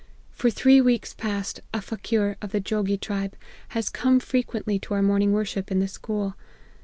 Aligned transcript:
For 0.31 0.49
three 0.49 0.81
weeks 0.81 1.13
past, 1.13 1.59
a 1.75 1.79
fa 1.79 1.95
queer, 1.95 2.35
of 2.41 2.51
the 2.51 2.59
Jogi 2.59 2.97
tribe, 2.97 3.35
has 3.77 3.87
come 3.87 4.19
frequently 4.19 4.79
to 4.79 4.95
our 4.95 5.03
morning 5.03 5.31
worship, 5.31 5.69
in 5.69 5.77
the 5.77 5.87
school. 5.87 6.33